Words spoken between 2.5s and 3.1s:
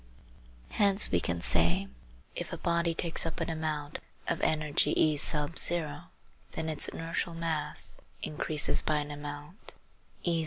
a body